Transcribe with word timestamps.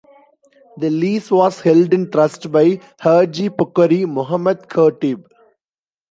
The 0.77 0.89
lease 0.89 1.29
was 1.29 1.59
held 1.61 1.93
in 1.93 2.09
trust 2.09 2.51
by 2.51 2.81
Hadjee 3.01 3.49
Puckery 3.51 4.07
Mohamed 4.07 4.67
Khatib. 4.67 5.23